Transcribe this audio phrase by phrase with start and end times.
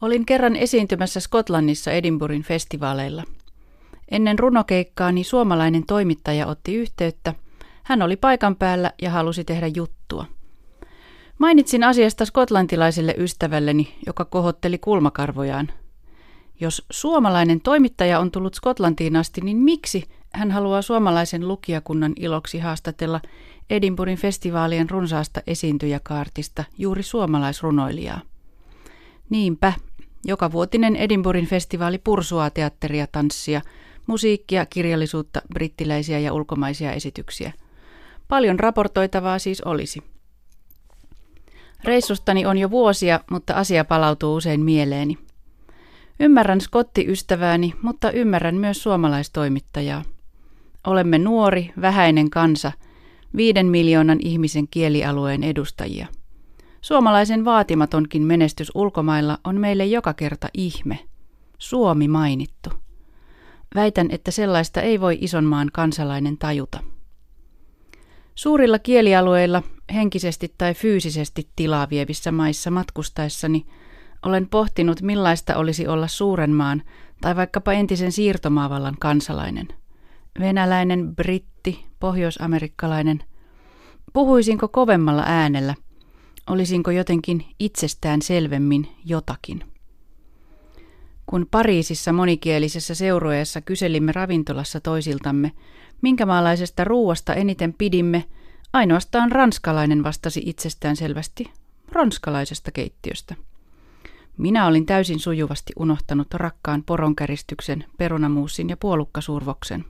[0.00, 3.24] Olin kerran esiintymässä Skotlannissa Edinburghin festivaaleilla.
[4.10, 7.34] Ennen runokeikkaani suomalainen toimittaja otti yhteyttä.
[7.82, 10.26] Hän oli paikan päällä ja halusi tehdä juttua.
[11.38, 15.68] Mainitsin asiasta skotlantilaiselle ystävälleni, joka kohotteli kulmakarvojaan.
[16.60, 23.20] Jos suomalainen toimittaja on tullut Skotlantiin asti, niin miksi hän haluaa suomalaisen lukijakunnan iloksi haastatella
[23.70, 28.20] Edinburghin festivaalien runsaasta esiintyjäkaartista juuri suomalaisrunoilijaa?
[29.30, 29.72] Niinpä,
[30.24, 33.60] joka vuotinen Edinburghin festivaali pursuaa teatteria, tanssia,
[34.06, 37.52] musiikkia, kirjallisuutta, brittiläisiä ja ulkomaisia esityksiä.
[38.28, 40.02] Paljon raportoitavaa siis olisi.
[41.84, 45.18] Reissustani on jo vuosia, mutta asia palautuu usein mieleeni.
[46.20, 50.02] Ymmärrän skottiystävääni, mutta ymmärrän myös suomalaistoimittajaa.
[50.86, 52.72] Olemme nuori, vähäinen kansa,
[53.36, 56.06] viiden miljoonan ihmisen kielialueen edustajia.
[56.80, 60.98] Suomalaisen vaatimatonkin menestys ulkomailla on meille joka kerta ihme.
[61.58, 62.70] Suomi mainittu.
[63.74, 66.80] Väitän, että sellaista ei voi ison maan kansalainen tajuta.
[68.34, 69.62] Suurilla kielialueilla,
[69.94, 73.66] henkisesti tai fyysisesti tilaa vievissä maissa matkustaessani,
[74.26, 76.82] olen pohtinut millaista olisi olla suuren maan
[77.20, 79.68] tai vaikkapa entisen siirtomaavallan kansalainen.
[80.40, 83.22] Venäläinen, britti, pohjoisamerikkalainen.
[84.12, 85.74] Puhuisinko kovemmalla äänellä?
[86.50, 89.64] Olisinko jotenkin itsestään selvemmin jotakin?
[91.26, 95.52] Kun Pariisissa monikielisessä seurueessa kyselimme ravintolassa toisiltamme,
[96.02, 98.24] minkä maalaisesta ruuasta eniten pidimme,
[98.72, 101.50] ainoastaan ranskalainen vastasi itsestään selvästi
[101.92, 103.34] ranskalaisesta keittiöstä.
[104.36, 109.84] Minä olin täysin sujuvasti unohtanut rakkaan poronkäristyksen, perunamuussin ja puolukkasurvoksen.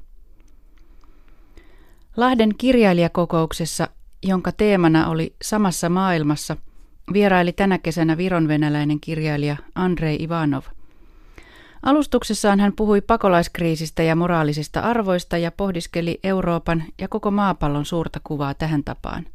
[2.16, 3.88] Lahden kirjailijakokouksessa,
[4.22, 6.56] jonka teemana oli samassa maailmassa,
[7.12, 10.62] vieraili tänä kesänä vironvenäläinen kirjailija Andrei Ivanov–
[11.82, 18.54] Alustuksessaan hän puhui pakolaiskriisistä ja moraalisista arvoista ja pohdiskeli Euroopan ja koko maapallon suurta kuvaa
[18.54, 19.26] tähän tapaan.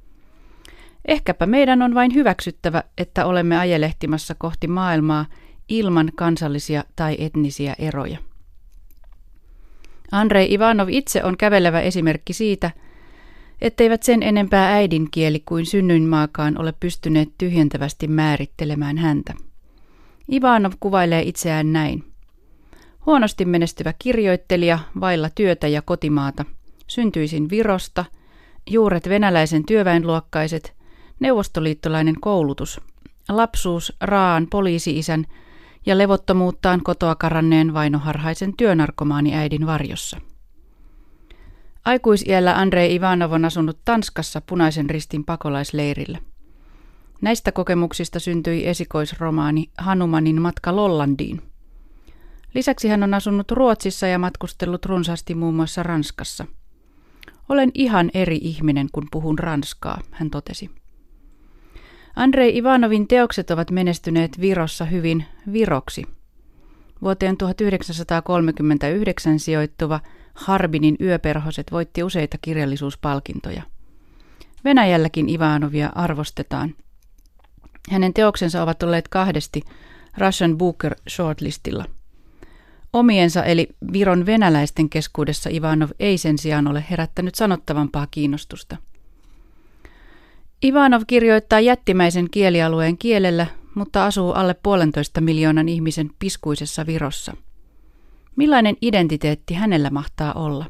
[1.06, 5.26] Ehkäpä meidän on vain hyväksyttävä, että olemme ajelehtimassa kohti maailmaa
[5.70, 8.18] ilman kansallisia tai etnisiä eroja.
[10.12, 12.72] Andrei Ivanov itse on kävelevä esimerkki siitä,
[13.62, 19.34] etteivät sen enempää äidinkieli kuin synnyinmaakaan ole pystyneet tyhjentävästi määrittelemään häntä.
[20.32, 22.04] Ivanov kuvailee itseään näin–
[23.06, 26.46] Huonosti menestyvä kirjoittelija, vailla työtä ja kotimaata.
[26.88, 28.06] Syntyisin Virosta,
[28.70, 30.74] juuret venäläisen työväenluokkaiset,
[31.20, 32.82] neuvostoliittolainen koulutus,
[33.30, 35.26] lapsuus raan poliisi-isän
[35.86, 40.22] ja levottomuuttaan kotoa karanneen vainoharhaisen työnarkomaani äidin varjossa.
[41.86, 46.18] Aikuisiellä Andrei Ivanov on asunut Tanskassa punaisen ristin pakolaisleirillä.
[47.22, 51.42] Näistä kokemuksista syntyi esikoisromaani Hanumanin matka Lollandiin–
[52.56, 56.46] Lisäksi hän on asunut Ruotsissa ja matkustellut runsaasti muun muassa Ranskassa.
[57.50, 60.70] Olen ihan eri ihminen, kun puhun ranskaa, hän totesi.
[62.16, 66.04] Andrei Ivanovin teokset ovat menestyneet Virossa hyvin viroksi.
[67.02, 70.00] Vuoteen 1939 sijoittuva
[70.34, 73.64] Harbinin yöperhoset voitti useita kirjallisuuspalkintoja.
[74.64, 76.76] Venäjälläkin Ivanovia arvostetaan.
[77.92, 79.62] Hänen teoksensa ovat olleet kahdesti
[80.18, 81.86] Russian Booker shortlistilla–
[82.96, 88.78] Omiensa eli Viron venäläisten keskuudessa Ivanov ei sen sijaan ole herättänyt sanottavampaa kiinnostusta.
[90.64, 97.34] Ivanov kirjoittaa jättimäisen kielialueen kielellä, mutta asuu alle puolentoista miljoonan ihmisen piskuisessa Virossa.
[98.36, 100.66] Millainen identiteetti hänellä mahtaa olla?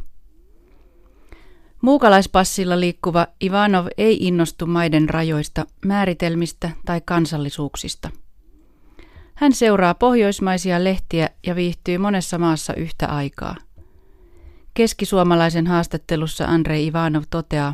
[1.81, 8.09] Muukalaispassilla liikkuva Ivanov ei innostu maiden rajoista, määritelmistä tai kansallisuuksista–
[9.35, 13.55] hän seuraa pohjoismaisia lehtiä ja viihtyy monessa maassa yhtä aikaa.
[14.73, 17.73] Keskisuomalaisen haastattelussa Andrei Ivanov toteaa,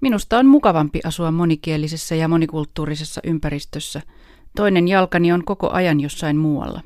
[0.00, 4.02] Minusta on mukavampi asua monikielisessä ja monikulttuurisessa ympäristössä.
[4.56, 6.80] Toinen jalkani on koko ajan jossain muualla.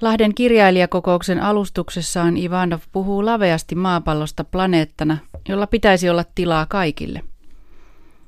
[0.00, 7.22] Lahden kirjailijakokouksen alustuksessaan Ivanov puhuu laveasti maapallosta planeettana, jolla pitäisi olla tilaa kaikille–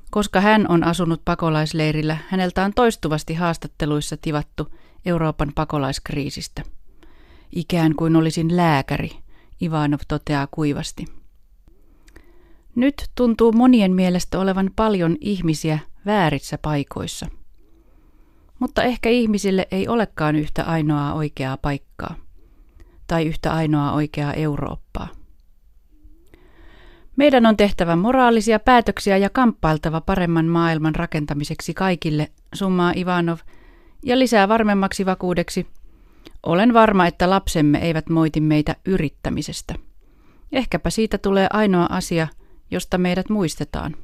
[0.09, 4.67] koska hän on asunut pakolaisleirillä, häneltä on toistuvasti haastatteluissa tivattu
[5.05, 6.63] Euroopan pakolaiskriisistä.
[7.55, 9.11] Ikään kuin olisin lääkäri,
[9.61, 11.05] Ivanov toteaa kuivasti.
[12.75, 17.27] Nyt tuntuu monien mielestä olevan paljon ihmisiä väärissä paikoissa.
[18.59, 22.15] Mutta ehkä ihmisille ei olekaan yhtä ainoaa oikeaa paikkaa
[23.07, 25.07] tai yhtä ainoaa oikeaa Eurooppaa.
[27.15, 33.37] Meidän on tehtävä moraalisia päätöksiä ja kamppailtava paremman maailman rakentamiseksi kaikille, summaa Ivanov,
[34.03, 35.67] Ja lisää varmemmaksi vakuudeksi,
[36.43, 39.75] olen varma, että lapsemme eivät moiti meitä yrittämisestä.
[40.51, 42.27] Ehkäpä siitä tulee ainoa asia,
[42.71, 43.95] josta meidät muistetaan.